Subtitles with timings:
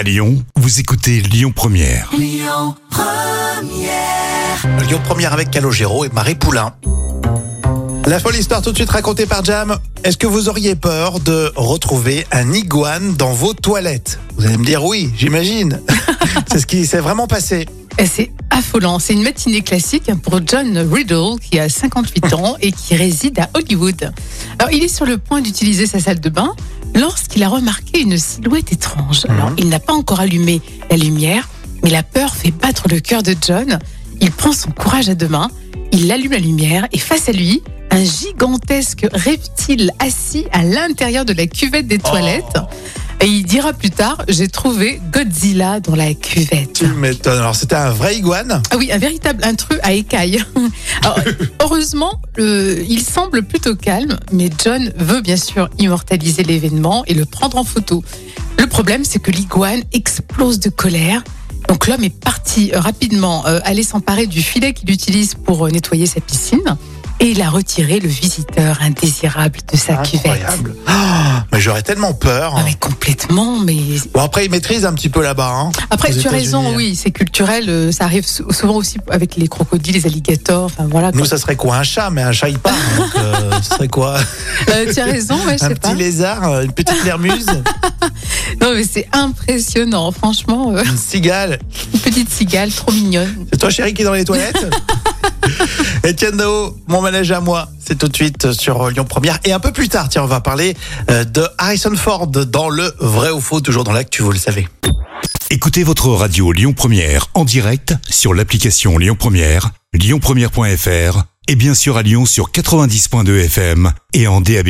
[0.00, 2.10] À Lyon, vous écoutez Lyon Première.
[2.16, 2.74] Lyon
[5.04, 6.74] Première avec Calogero et Marie Poulain.
[8.06, 9.76] La folle histoire tout de suite racontée par Jam.
[10.02, 14.18] Est-ce que vous auriez peur de retrouver un iguane dans vos toilettes?
[14.38, 15.82] Vous allez me dire oui, j'imagine.
[16.50, 17.66] C'est ce qui s'est vraiment passé.
[18.06, 18.98] C'est affolant.
[18.98, 23.50] C'est une matinée classique pour John Riddle, qui a 58 ans et qui réside à
[23.54, 24.12] Hollywood.
[24.58, 26.54] Alors, il est sur le point d'utiliser sa salle de bain
[26.94, 29.26] lorsqu'il a remarqué une silhouette étrange.
[29.28, 30.60] Alors, il n'a pas encore allumé
[30.90, 31.48] la lumière,
[31.82, 33.78] mais la peur fait battre le cœur de John.
[34.20, 35.50] Il prend son courage à deux mains,
[35.92, 41.32] il allume la lumière et face à lui, un gigantesque reptile assis à l'intérieur de
[41.32, 42.58] la cuvette des toilettes.
[43.22, 46.72] Et il dira plus tard, j'ai trouvé Godzilla dans la cuvette.
[46.72, 47.38] Tu m'étonnes.
[47.38, 48.62] Alors c'était un vrai iguane?
[48.70, 50.42] Ah oui, un véritable intrus à écailles.
[51.02, 51.20] Alors,
[51.60, 57.58] heureusement, il semble plutôt calme, mais John veut bien sûr immortaliser l'événement et le prendre
[57.58, 58.02] en photo.
[58.58, 61.22] Le problème, c'est que l'iguane explose de colère.
[61.68, 66.06] Donc l'homme est parti rapidement euh, aller s'emparer du filet qu'il utilise pour euh, nettoyer
[66.06, 66.76] sa piscine.
[67.22, 70.24] Et il a retiré le visiteur indésirable de sa cuvette.
[70.26, 70.74] Incroyable.
[70.86, 72.54] Ah, mais j'aurais tellement peur.
[72.56, 73.76] Ah mais complètement, mais
[74.14, 75.52] Bon après il maîtrise un petit peu là-bas.
[75.54, 76.76] hein, Après, tu as raison, États-Unis.
[76.76, 77.66] oui, c'est culturel.
[77.68, 80.64] euh, Ça arrive sou- souvent aussi avec les crocodiles, les alligators.
[80.64, 81.12] Enfin voilà.
[81.12, 81.28] Nous quoi.
[81.28, 82.72] ça serait quoi un chat mais un chat il part.
[82.96, 84.16] Donc, euh, ce serait quoi?
[84.70, 85.94] Euh, tu as raison, ouais, je Un sais petit pas.
[85.94, 87.46] lézard, euh, une petite lermuse,
[88.62, 90.72] Non, mais c'est impressionnant, franchement.
[90.74, 91.58] euh, une cigale.
[91.92, 93.46] une petite cigale, trop mignonne.
[93.52, 94.66] C'est toi chérie qui est dans les toilettes?
[96.06, 99.38] Etienne Dao, mon manège à moi, c'est tout de suite sur Lyon Première.
[99.44, 100.76] Et un peu plus tard, tiens, on va parler
[101.10, 104.68] euh, de Harrison Ford dans le vrai ou faux, toujours dans l'actu, vous le savez.
[105.50, 111.96] Écoutez votre radio Lyon Première en direct sur l'application Lyon Première, lyonpremière.fr et bien sûr
[111.96, 114.68] à Lyon sur 90.2 FM et en DAB+.